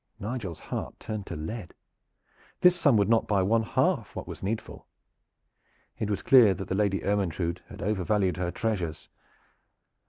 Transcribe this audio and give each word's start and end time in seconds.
Nigel's 0.19 0.59
heart 0.59 0.99
turned 0.99 1.27
to 1.27 1.35
lead. 1.35 1.75
This 2.61 2.75
sum 2.75 2.97
would 2.97 3.07
not 3.07 3.27
buy 3.27 3.43
one 3.43 3.61
half 3.61 4.15
what 4.15 4.27
was 4.27 4.41
needful. 4.41 4.87
It 5.99 6.09
was 6.09 6.23
clear 6.23 6.55
that 6.55 6.69
the 6.69 6.73
Lady 6.73 7.03
Ermyntrude 7.03 7.61
had 7.69 7.83
overvalued 7.83 8.37
her 8.37 8.49
treasures. 8.49 9.09